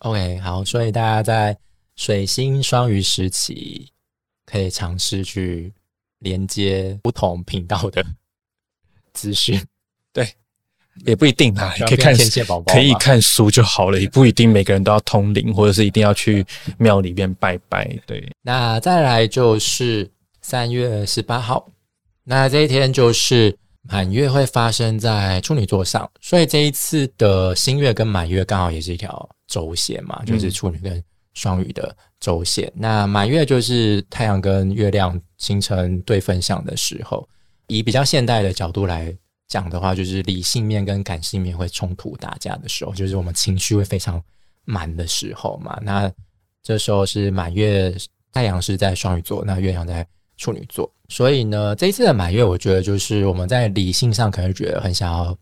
[0.00, 1.56] OK，好，所以大家在
[1.96, 3.88] 水星双鱼时期
[4.44, 5.72] 可以尝试去
[6.18, 8.04] 连接不同频道的
[9.14, 9.58] 资讯，
[10.12, 10.28] 对。
[11.06, 16.44] 也不一定啦，可以看天蝎宝宝，可以看书就好了，也不一定每个人都要通灵，或者是一定要去
[16.76, 17.88] 庙里面拜拜。
[18.06, 20.10] 对，那再来就是
[20.42, 21.70] 三月十八号，
[22.24, 31.02] 那这一天就是满月会发生在处女座上，所以这一次的新月跟满月刚好也是一条轴线嘛，就是处女跟
[31.34, 32.70] 双鱼的轴线。
[32.74, 37.28] 那满月就是太阳跟月亮形成对分相的时候，
[37.68, 39.16] 以比较现代的角度来。
[39.48, 44.22] 讲的话就是理性面跟感性面会冲突打架的时候，就是我们情绪会非常
[44.64, 45.78] 满的时候嘛。
[45.82, 46.12] 那
[46.62, 47.94] 这时候是满月，
[48.30, 50.06] 太阳是在双鱼座，那月亮在
[50.36, 55.36] 处女座，所以呢，这一次的满月，我觉得就是我们在理性上可能觉得很想要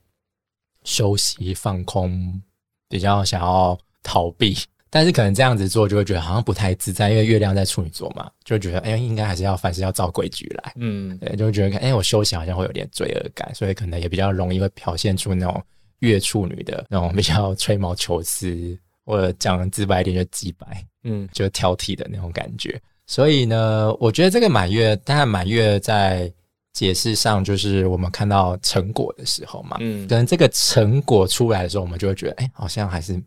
[0.84, 2.40] 休息放空，
[2.88, 4.56] 比较想要逃避。
[4.96, 15.62] 但是可能这样子做就会觉得好像不太自在，因为月亮在处女座嘛，就觉得哎，应该还是要凡事要照规矩来，嗯，对，就会觉得哎，我休息好像会有点罪恶感，所以可能也比较容易会表现出那种
[15.98, 22.80] 月处女的那种比较吹毛求疵，或者讲直白一点就鸡白，嗯，就挑剔的那种感觉。
[23.06, 26.32] 所以呢，我觉得这个满月，当然满月在
[26.72, 33.22] 解释上就是我们看到成果的时候嘛，嗯，等这个成果出来的时候，我们就会觉得哎，好像还是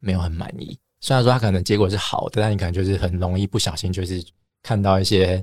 [0.00, 0.74] 没有很满意。
[1.06, 4.20] 虽然说它可能结果是好的，但你可能就是很容易不小心就是
[4.60, 5.40] 看到一些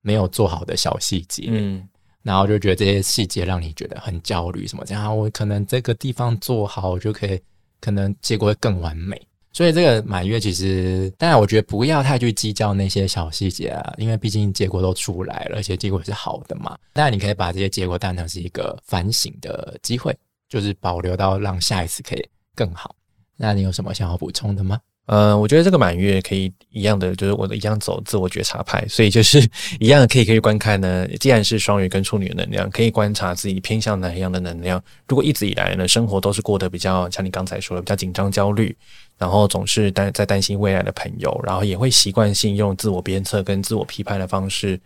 [0.00, 1.88] 没有做好的小细节，嗯，
[2.24, 7.40] 然后就觉得这些细节让你觉得很焦虑，什么这样，我可能这个地方做好，我就可以，
[7.80, 9.16] 可能结果会更完美。
[9.52, 16.76] 所以这个满月其实，当然我觉得不要太去计较那些小细节啊，因为毕竟结果都出来了，而且结果是好的嘛。
[16.92, 20.12] 当然你可以把这些结果当成是一个反省的机会，
[20.48, 22.96] 就是保留到让下一次可以更好。
[23.36, 24.76] 那你有什么想要补充的吗？
[25.06, 29.38] 呃，我觉得这个满月可以一样的，就是我的一样走自我觉察派，所以就是
[29.78, 31.06] 一样可以可以观看呢。
[31.20, 34.82] 既然是双鱼跟处女的能量，可以观察自己偏向哪一样的能量。
[35.06, 38.74] 如果一直以来呢，生活都是过得比较像你刚才说的比较紧张焦虑，
[39.18, 44.80] 然后总是担在担心未来的朋友，然后也会习惯性用自我鞭策跟自我批判的方式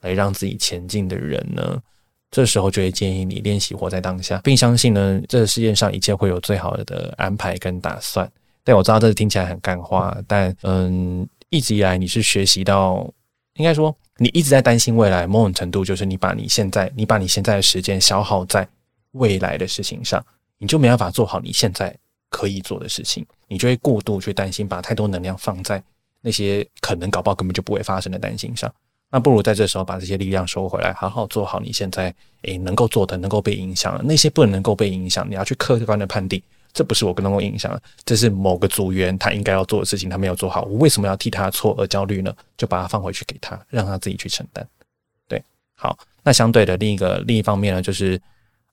[0.00, 1.78] 来让自己前进的人呢，
[2.30, 8.26] 这时候就会建议你练习活在当下，并相信呢，这个世界上一切会有最好的安排跟打算。
[8.68, 13.10] 对，我知道这听起来很干话，但嗯，一直以来你是学习到，
[13.54, 18.68] 应该说你一直在担心未来，某种程度就是你把你现在，你把你现在的时间消耗在
[19.12, 20.22] 未来的事情上，
[20.58, 21.96] 你就没办法做好你现在
[22.28, 25.82] 可以做的事情，你就会过度去担心，把太多能量放在
[26.20, 28.70] 那些可能搞不好根本就不会发生的担心上。
[29.10, 36.42] 那不如在这时候把这些力量收回来，好好做好你现在诶能够做的，能够被影响的那些不能够被影响，你要去客观的判定。
[36.72, 40.62] 这不是我跟能够影响，这是某个组员他应该要做的事情，他没有做好。
[40.62, 42.32] 我为什么要替他错而焦虑呢？
[42.56, 44.66] 就把它放回去给他，让他自己去承担。
[45.26, 45.42] 对，
[45.74, 45.98] 好。
[46.22, 48.20] 那相对的另一个另一方面呢，就是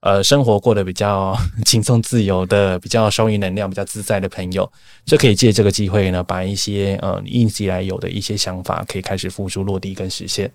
[0.01, 4.69] 呃，生活过得比较 轻松自由的、比较收益能量比较自在的朋友，
[5.05, 10.51] 就可以借这个机会呢，把一些呃一直以来有的一些想法，可以开始付诸落地跟实现。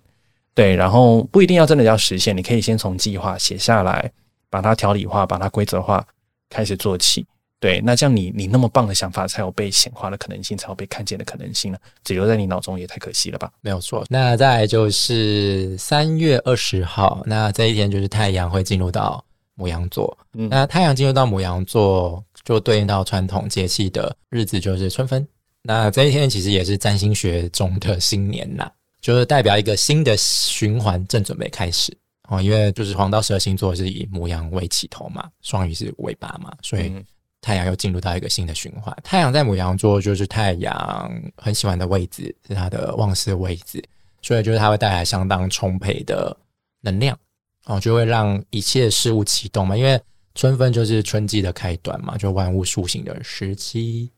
[0.55, 4.11] 对，然后不一定要真的要实现，你可以先从计划写下来，
[4.50, 6.07] 把它条理化，把它规则化。
[6.50, 7.24] 开始做起，
[7.58, 11.78] 对，那这样你你那么棒的想法才有被显化的可能性，才有被看见的可能性呢？
[12.04, 13.50] 只留在你脑中也太可惜了吧？
[13.60, 14.04] 没有错。
[14.10, 20.18] 那再来就是三月二十号，那这一天就是太阳会进入到母羊座。
[20.34, 25.26] 嗯那太阳进入到母羊座，就对应到传统节气的日子就是春分。
[25.62, 31.94] 那这一天其实也是占星学中的新年呐，就是代表一个新的循环正准备开始
[32.31, 32.40] 哦。
[32.40, 37.05] 因为就是黄道十二星座是以母羊为起头嘛，双鱼是尾巴嘛，所以嗯
[37.43, 38.97] 太阳又进入到一个新的循环。
[39.05, 43.83] 太阳在母羊座就是太阳很喜欢的位置，是它的旺势位置，
[44.23, 46.37] 所以就是它会带来相当充沛的
[46.81, 47.19] 能量
[47.66, 49.77] 哦，就会让一切事物启动嘛。
[49.77, 50.01] 因为
[50.35, 54.11] 春分就是春季的开端嘛，就万物苏醒的时期。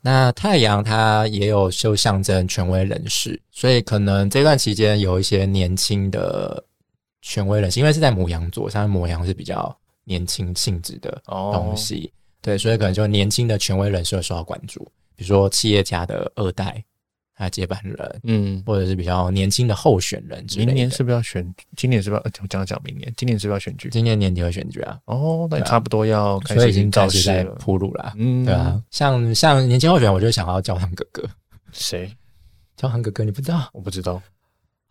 [0.00, 6.62] 那太阳它也有就象征权威人士，所以可能这段期间有一些年轻的
[7.26, 14.84] 权威人士，因为是在母羊座，像母羊是比较年轻性质的哦东西，对，所以可能就年轻的权威人士会受到关注，
[15.16, 16.84] 比如说企业家的二代，
[17.34, 20.72] 他的接班人，嗯，或者是比较年轻的候选人之类的。
[20.72, 21.54] 明年是不是要选？
[21.78, 22.46] 今年是不是要？
[22.46, 23.88] 讲讲明年，今年是不是要选举？
[23.88, 27.44] 今年年底会选举啊，哦，那差不多要开所以已始造经开始在。
[27.58, 28.12] 铺路啦。
[28.18, 31.26] 嗯，对啊，，像像年轻候选人，我就想要教堂哥哥，
[31.72, 32.14] 谁？
[32.76, 33.70] 教堂哥哥你不知道？
[33.72, 34.20] 我不知道，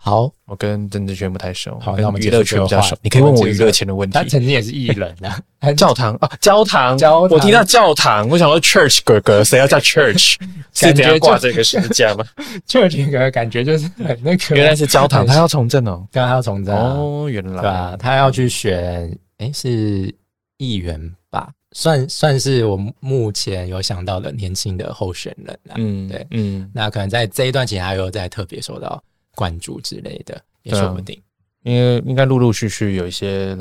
[0.05, 2.81] 好，我跟政治圈不太熟，好那我们娱乐圈比较。
[2.81, 4.21] 熟你可以问我娱乐圈的问题他。
[4.25, 10.35] 曾经也是艺人啊， 他教堂啊，教堂，教堂我听到教堂，我想说 church 哥哥，谁要叫 church？
[10.73, 12.25] 是感觉怎样挂就这个十字架吗？
[12.67, 16.05] church 哥哥感觉就是很那个，原来是教堂，他要从政哦。
[16.11, 20.13] 对啊，他要从政啊，哦，原来对啊、他要去选，诶，是
[20.57, 21.49] 议员吧？
[21.71, 25.75] 算算是我目前有想到的年轻的候选人啊。
[25.77, 29.01] 嗯，对嗯，那可能在这一段期间还有在特别说到
[29.35, 31.21] 关注之类的，也说不定。
[31.63, 33.57] 因为应该陆陆续续有一些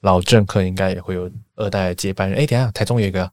[0.00, 2.38] 老政客，应该也会有二代接班人。
[2.38, 3.28] 哎，等一下，台中有一个，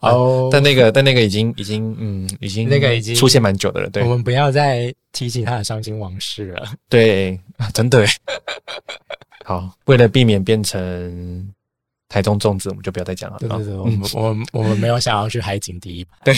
[0.00, 6.72] 哦但那个但那个已经已经嗯已经那个已经出现蛮久的了，对我们不要再提起他的伤心往事了。
[6.88, 8.08] 对，啊真的耶。
[9.44, 11.52] 好，为了避免变成
[12.08, 13.36] 台中粽子，我们就不要再讲了。
[13.36, 16.16] 啊对对对，我嗯们我们我们没有想要去海景第一排。
[16.24, 16.34] 对，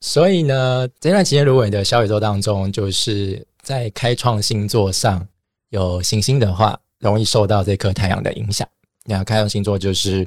[0.00, 5.26] 所以呢，这段期间，如果你的小宇宙当中就是在开创星座上
[5.70, 8.66] 有行星的话，容易受到这颗太阳的影响。
[9.04, 10.26] 那开创星座就是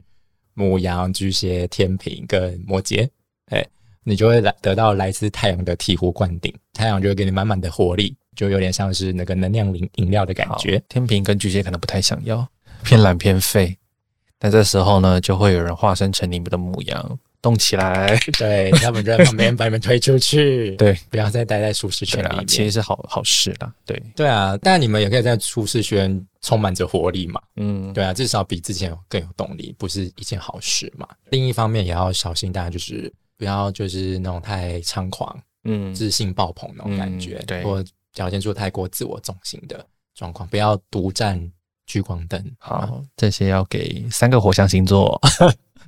[0.54, 3.08] 母羊、巨蟹、天平跟摩羯，
[3.52, 3.66] 哎，
[4.04, 10.82] 你就会来得到来自太阳的醍醐灌顶，太阳就会给你满满的活力，就有点像是那个能量饮饮料的感觉。
[10.90, 12.48] 天平跟巨蟹可能不太想要，
[12.84, 13.78] 偏懒偏废。
[14.38, 18.18] 但这时候呢，就会有人化身成你们的母羊，动起来。
[18.38, 23.74] 对他们就在旁边把你们推出去， 对，不要再待在舒适圈里面。，其实是好好事啦。
[23.86, 27.42] 对，对啊，但你们也可以在舒适圈充满着活力嘛。
[27.56, 31.08] 嗯，对啊，至少比之前有更有动力，不是一件好事嘛。
[31.32, 41.40] 另一方面也要小心，大家就是不要就是那种太猖狂、嗯，自信爆棚那种感觉，嗯对或表现出太过自我中心的状况，不要独占
[41.86, 42.42] 聚光灯。
[42.44, 45.20] 吗，好，这些要给三个火象星座：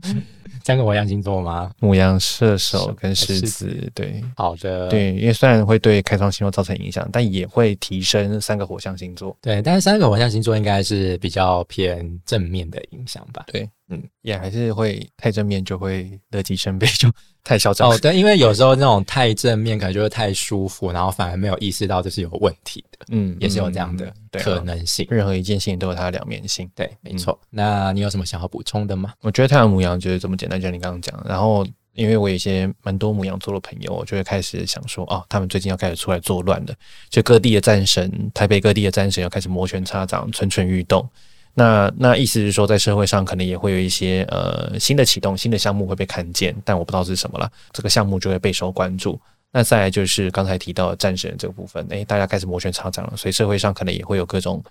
[0.63, 1.71] 三个火象星座吗？
[1.79, 3.91] 母羊、射手跟狮狮子。
[3.93, 9.35] 对，好的，对，因为虽然会对开创星座造成影响，但也会提升三个火象星座。
[9.41, 13.45] 对，但是三个火象星座应该是比较偏正面的影响吧。
[13.47, 17.11] 对，嗯嗯，也还是会太正面就会乐极生悲，就
[17.43, 17.89] 太嚣张。
[17.89, 25.05] 哦，对，因为有时候那种太正面，可能就会太舒服，然后反而没有意识到这是有问题的，嗯，也是有这样的可能性。
[25.09, 26.69] 任何一件事情都有它的两面性。
[26.73, 27.37] 对，没错。
[27.49, 29.13] 那你有什么想要补充的吗？
[29.21, 31.21] 我觉得太阳母羊就是这么简单，就像你刚刚讲。
[31.27, 36.73] 然后，因为我有一些蛮多母羊座的朋友，我就会开始想说，哦，他们最近要开始出来作乱了，
[37.09, 41.05] 就各地的战神，台北各地的战神要开始摩拳擦掌、蠢蠢欲动。
[41.53, 47.51] 那那意思是说，在社会上可能也会有一些呃新的启动、新的项目会被看见，但我不知道是什么了。
[47.73, 49.19] 这个项目就会备受关注。
[49.51, 54.63] 那再来就是刚才提到的战神这个部分，诶，大家开始摩拳擦掌了，所以社会上可能也会有各种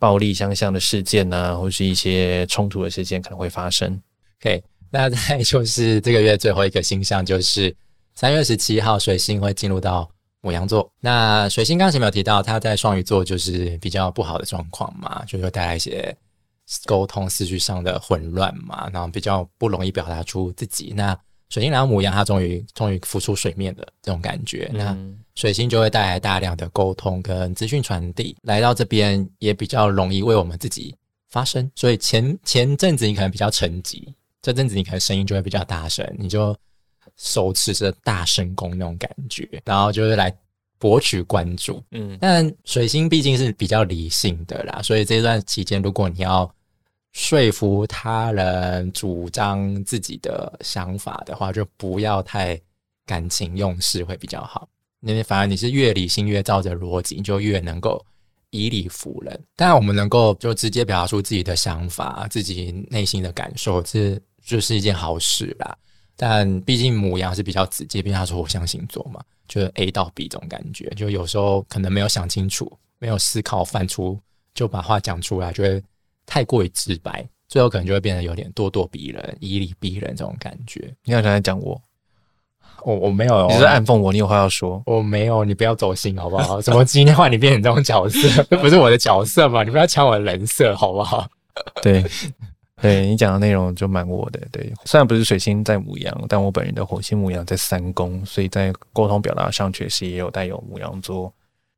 [0.00, 3.96] 暴力相向的事件呐、或是一些冲突的事件可能会发生。
[4.40, 4.60] OK，
[4.90, 7.72] 那再就是这个月最后一个星象，就是
[8.16, 10.10] 三月十七号，水星会进入到
[10.46, 10.88] 母羊座。
[11.00, 16.16] 那水星刚前面有提到，他在双鱼座就是比较不好的状况嘛，就会带来一些
[16.84, 20.92] 沟通思绪上的混乱嘛，然后比较不容易表达出自己。
[20.96, 24.70] 那水星来到母羊，它终于终于浮出水面的这种感觉。
[24.72, 30.94] 那嗯水星就会带来大量的沟通跟资讯传递，来到这边也比较容易为我们自己
[31.28, 31.70] 发声。
[31.74, 34.02] 所以前前阵子你可能比较沉寂，
[34.40, 36.56] 这阵子你可能声音就会比较大声，你就
[37.16, 40.34] 手持着大神功那种感觉，然后就是来
[40.78, 41.82] 博取关注。
[41.92, 46.50] 嗯但水星毕竟是比较理性的啦，所以这段期间如果你要
[47.12, 52.60] 说服他人、主张自己的想法的话，就不要太
[53.06, 54.68] 感情用事会比较好。
[55.00, 58.04] 因为反而你是越理性越照着逻辑，你就越能够
[58.50, 59.40] 以理服人。
[59.54, 65.78] 当然，我们能够就直接表达出自己的想法、自己内心的感受，这就是一件好事啦。
[66.16, 74.18] 但毕竟母羊是比较直接，毕竟他说火象星座嘛，就是 A 到 B 这种感觉，就有时候可能没有想清楚，没有思考犯出，
[74.54, 75.82] 就把话讲出来，就会
[76.24, 80.92] 太过于直白，最后可能就会变得有点咄咄逼人、以理逼人这种感觉。
[81.04, 81.80] 你好像在讲我，
[82.82, 84.82] 我我没有，你是在暗讽我，你有话要说。
[84.86, 86.60] 我没有，你不要走心好不好？
[86.62, 88.42] 怎么今天换你变成这种角色？
[88.50, 89.62] 这 不是我的角色嘛？
[89.62, 91.28] 你不要抢我的人设好不好？
[91.82, 92.02] 对，
[92.82, 94.40] 对你讲的内容就蛮我的。
[94.52, 101.32] 对，虽然不是水星在母羊，但我本人的火星母羊在三宫，所以在沟通表达上确实也有带有母羊座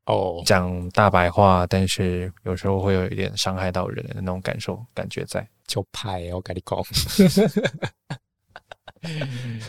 [0.05, 5.47] 哦，讲大白话，但是有时候会有一点伤害到人的那种感受感觉在。
[5.67, 6.83] 就派我跟你讲，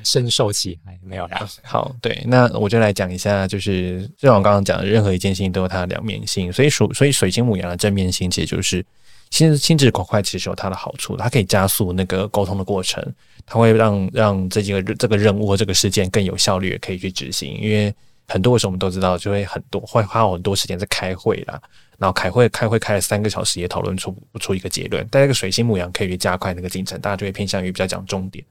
[0.02, 1.46] 深受其害，没有啦。
[1.62, 8.84] 好，对，那我就来讲一下，就是就像我刚刚讲的，任何一件事情都有它的两面性，所以属所以水星母羊的正面性，其实就是
[9.30, 13.02] 心心智口快，其实有它的好处，它可以加速那个沟通的过程，
[13.46, 17.56] 它会让让这几个这个任务或这个事件更有效率，也可以去执行。
[17.60, 17.94] 因为
[18.28, 21.60] 很多的时候我们都知道，就会很多会花很多时间在开会啦，
[21.98, 25.06] 然后开会开会开了三个小时，也讨论出不出一个结论。
[25.10, 28.44] 但这个水星牧羊可以去加快那个进程，大家就会偏向于比较讲重点。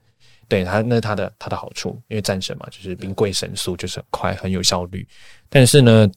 [0.48, 5.06] 对它，那它的它的好处，因为战神嘛，就是兵贵神速，就是很快很有效率。
[5.48, 6.10] 但是呢，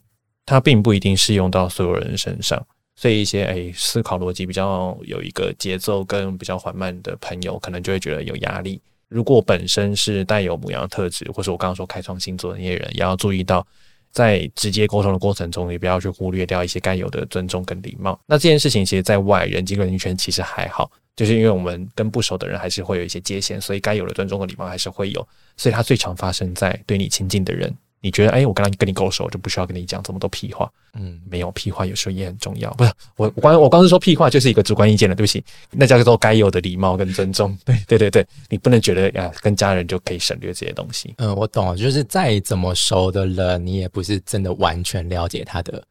[0.45, 2.65] 它并不一定适用到所有人身上，
[2.95, 8.81] 所以一些诶思考逻辑比较有一个节奏跟比较缓慢的朋友，可能就会觉得有压力。
[9.09, 13.65] 如果本身是带有母羊特质，或者我刚刚说开创星座的那些人，也要注意到，
[14.11, 18.19] 在直接沟通的过程中，也不要去忽略掉一些该有的尊重跟礼貌。
[18.25, 20.91] 那这件事情其实在外人际人圈其实还好。
[21.15, 25.27] 就是因为我们跟不熟的人还是会有一些界限，所以该有的尊重和礼貌还是会有。
[25.57, 27.71] 所以它最常发生在对你亲近的人。
[28.03, 30.69] 你觉得，哎，我刚刚跟你够熟，就不需要跟你讲这么多屁话。
[30.93, 32.69] 嗯，没有屁话，有时候也很重要。
[32.73, 35.15] 不是我，我刚我刚是说屁话，就是一个主观意见了。
[35.15, 35.41] 对不起，
[35.71, 37.57] 那叫做该有的礼貌跟尊重。
[37.63, 41.15] 对对对对，你不能觉得呀，跟家人就可以省略这些东西。
[41.17, 45.81] 嗯，我懂了，就是再怎么熟的人，你也不是真的完全了解他的，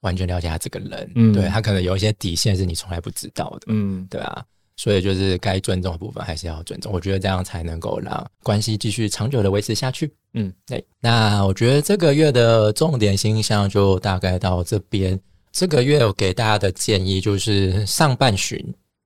[0.00, 1.12] 完全了解他这个人。
[1.14, 3.66] 嗯，对他可能有一些底线是你从来不知道的。
[3.66, 4.42] 嗯，对啊。
[4.80, 10.10] 所以就是该尊重的部分还是要尊重，我觉得这样才能够让关系继续长久的维持下去。
[10.32, 10.82] 嗯，对。
[11.00, 15.20] 那我觉得这个月的重点星象就大概到这边。
[15.52, 18.58] 这个月我给大家的建议就是上半旬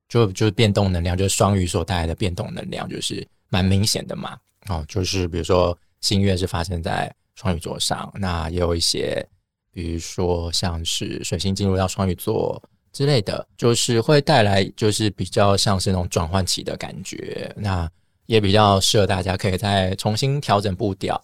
[0.09, 4.39] 就就是变动能量，就是双鱼所带来的变动能量，就是蛮明显的嘛。
[4.69, 9.27] 哦，就是比如说新月是发生在双鱼座上，那也有一些，
[9.73, 12.63] 比如说像是水星进入到双鱼座。
[12.95, 17.91] 之类的，就是会带来，就是比较像是那种转换期的感觉，那
[18.27, 21.21] 也比较适合大家可以再重新调整步调，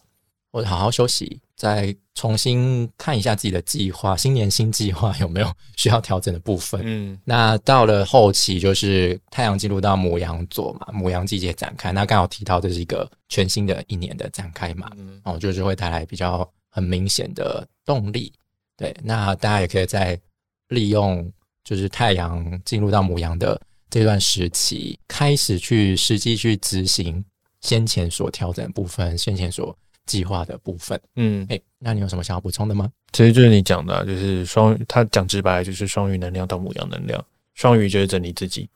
[0.50, 6.80] 或者好好休息，再重新看一下自己的计划，新年新计划有没有 需要调整的部分。
[6.84, 18.32] 嗯，那到了后期，就是太阳进入到母羊座嘛，母羊季节展开，那刚好提到这是一个全新的一年的展开嘛，嗯哦，就是会带来比较很明显的动力。
[18.76, 20.20] 对，那大家也可以再
[20.66, 21.32] 利用。
[21.64, 27.24] 就是太阳进入到母羊的这段时期，开始去实际去执行
[27.60, 31.00] 先前所调整的部分，先前所计划的部分。
[31.16, 32.90] 嗯，哎，那你有什么想要补充的吗？
[33.12, 37.24] 其实就是你讲的，就是双，他讲直白，就是双鱼能量到母羊能量。
[37.54, 38.68] 双鱼就是整理自己，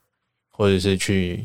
[0.51, 1.43] 或者是去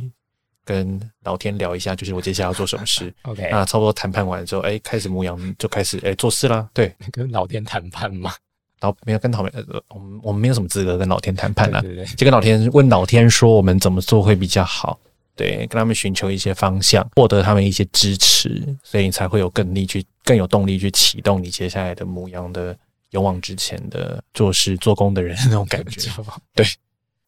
[0.65, 3.13] 跟老天聊一下，就是我接下来要做什么事。
[3.23, 6.69] OK，那差不多谈判完之后，哎，开始母羊就开始哎做事啦。
[6.75, 8.33] 对， 跟老天谈判嘛。
[8.81, 11.83] 老没有跟老呃，我们我们没有什么资格跟老天谈判了，
[12.17, 14.99] 就跟老天问老天说我们怎么做会比较好，
[15.37, 22.77] 对，跟他们寻求一些方向，获得他们一些支持，所以你才会有更力去更有动力去启动你接下来的模样的
[23.11, 26.11] 勇往直前的做事做工的人 那种感觉。
[26.55, 26.67] 对，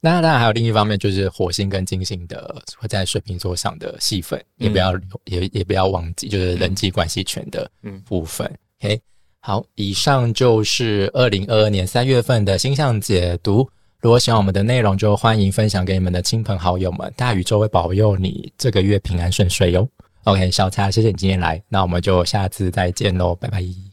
[0.01, 4.93] 那当然还有另一方面就是火星跟金星的会在水瓶座上的戏份，也不要
[5.25, 7.71] 也也不要忘记，就是人际关系权的
[8.07, 8.51] 部分。
[8.81, 9.01] OK。
[9.45, 13.69] 好，以上就是二零二二年三月份的星象解读。
[14.01, 17.13] 如果喜欢我们的内容，就欢迎分享给你们的亲朋好友们。
[17.17, 19.89] 大宇宙会保佑你这个月平安顺遂哟。
[20.25, 23.92] OK，小蔡，谢谢你今天来，那我们就下次再见喽，拜拜。